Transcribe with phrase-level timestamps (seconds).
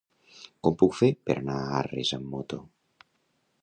[0.67, 2.63] Com ho puc fer per anar a Arres amb moto?